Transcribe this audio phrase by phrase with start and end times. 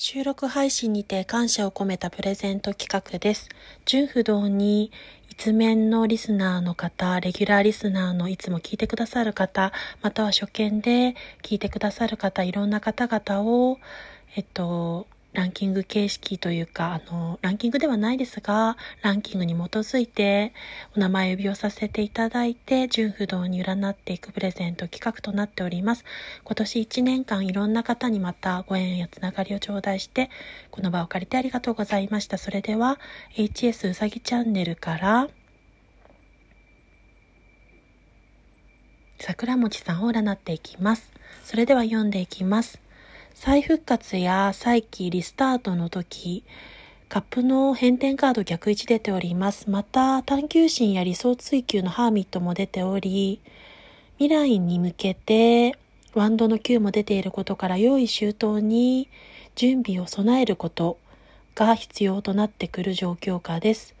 [0.00, 3.48] 収録配信にて感謝を込めたプレゼント企画です。
[3.84, 4.92] 純不動に
[5.28, 13.80] 一面のリスナーの方、レギュラーリスナーのいつも聞いてくださる方、または初見で聞いてくださる方、いろんな方々を、
[14.36, 20.54] えっと、ランキング形式というか、あの、ランキングではないですが、ランキングに基づいて
[20.96, 26.04] お名前呼びをさせていただいて、純不動に占っていくプレゼント企画となっております。
[26.44, 30.30] 今年1年間いろんな方にまたご縁やつながりを頂戴して、
[30.70, 32.38] この場を借りてありがとうございました。
[32.38, 32.98] それでは、
[33.36, 35.28] HS うさぎチャンネルから、
[39.20, 41.12] 桜餅さんを占っていきます。
[41.44, 42.80] それでは読んでいきます。
[43.40, 46.42] 再復活や再起、リスタートの時、
[47.08, 49.70] カップの変転カード逆位置出ております。
[49.70, 53.40] また、探求心や理想追求のハーミットも出ており、
[54.18, 55.78] 未来に向けて、
[56.14, 59.08] ワンドの9も出ていることから、用意周到に
[59.54, 60.98] 準備を備えること
[61.54, 63.94] が必要となってくる状況下です。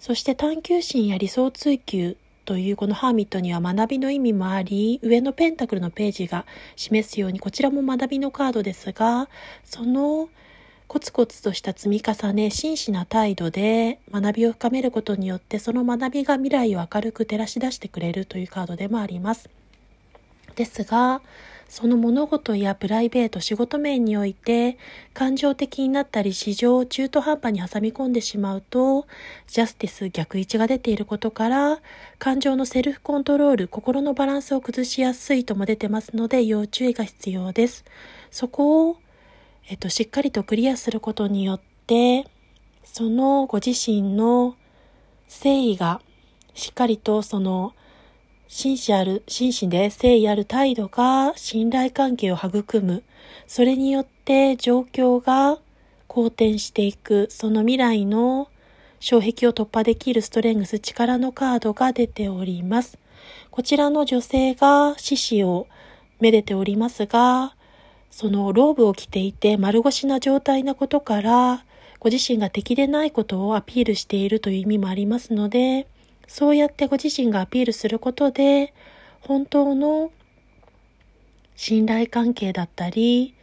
[0.00, 2.16] そして探求心や理想追求
[2.50, 9.28] というこのハーミットには学びの意味もあり、上のペンタクルのページが示すように、こちらも学びのカードですが、
[9.64, 10.28] その
[10.88, 19.48] コツコツとした積み重ね、真摯な態度で学びを深めることによって、その学びが未来を明るく照らし出してくれるというカードでもあります。
[20.60, 21.22] ですが、
[21.70, 24.76] その物事やプライベート、仕事面において、
[25.14, 29.06] 感情的になったり、市場を中途半端に挟み込んでしまうと、
[29.46, 31.80] ジャスティス逆位置が出ていることから、
[32.18, 37.84] 感情のセルフコントロール、心のバランスを崩しやすいとも出てますので、要注意が必要です。
[38.30, 38.98] そこを、
[39.68, 42.26] えっと、しっかりとクリアすることによって、
[42.84, 44.56] そのご自身の
[45.28, 46.02] 誠意が
[46.52, 47.72] しっかりとその
[48.52, 53.04] 真摯ある、真摯で誠意ある態度が信頼関係を育む。
[53.46, 55.60] それによって状況が
[56.08, 57.28] 好転していく。
[57.30, 58.48] その未来の
[58.98, 62.98] 障壁を突破できるストレングス力のカードが出ております。
[63.52, 65.68] こちらの女性が獅子を
[66.18, 67.54] めでておりますが、
[68.10, 71.64] そのローブを着ていて丸腰な状態なことから、
[72.00, 75.86] ご自身が敵でないことをアピールしているという意味もありますので、
[76.30, 78.72] そうやってご自身がアピールすることで、
[79.20, 80.12] 本当の
[81.56, 83.34] 信頼関係だったり、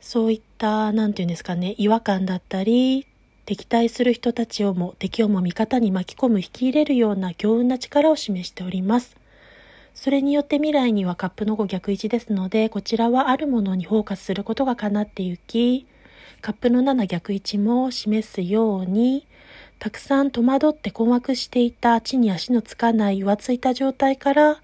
[0.00, 3.06] そういった、なんていうんですかね、違和感だったり、
[3.44, 9.16] 敵対する人たちをも敵をも味方に巻き込む引き入れるような強運な力を示しております。
[9.94, 15.86] それによって未来にはカップの5逆位置ですので、こちらはあるものにフォーカスすることが叶ってゆき、
[16.40, 19.24] カップの7逆位置も示すように、
[19.78, 24.60] たくさん戸惑って困惑していた地に足のつかない浮ついた状態から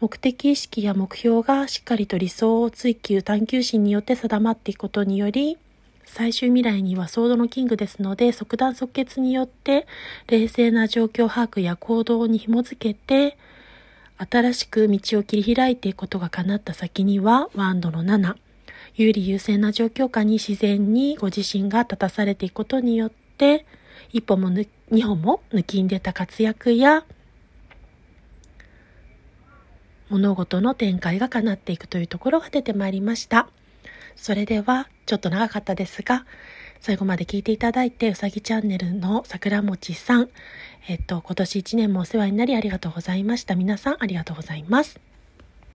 [0.00, 5.58] 目的意識や目標がしっかりと理想を追求探求心によって定まっていくことにより
[6.04, 9.86] 最終未来にはソードのキングですので即断即決によって
[10.26, 13.36] 冷静な状況把握や行動に紐づけて
[14.18, 18.34] 新しく道を切り開いていくことが叶った先にはワンドの7
[18.96, 23.64] 有利優勢な状況下に自然にご自身が立たされていくことによって
[24.12, 27.04] 一歩も二歩も抜きんでた活躍や
[30.10, 33.48] 物事の展開が叶っていくというところが出てまいりました。
[34.16, 36.26] それでは、ちょっと長かったですが、
[36.80, 40.28] 最後まで聞いていただいて、うさぎチャンネルの桜餅さん、
[40.88, 43.54] えっと、今年一年もお世話になりありがとうございました。
[43.54, 45.09] 皆さんありがとうございます。